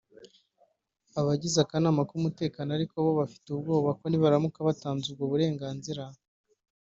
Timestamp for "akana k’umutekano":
1.63-2.69